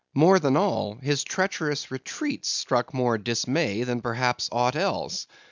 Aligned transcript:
More 0.15 0.39
than 0.39 0.57
all, 0.57 0.95
his 0.95 1.23
treacherous 1.23 1.91
retreats 1.91 2.49
struck 2.49 2.91
more 2.91 3.13
of 3.13 3.23
dismay 3.23 3.83
than 3.83 4.01
perhaps 4.01 4.49
aught 4.51 4.75
else. 4.75 5.27